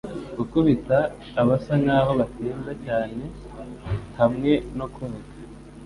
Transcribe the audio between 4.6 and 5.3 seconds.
no koga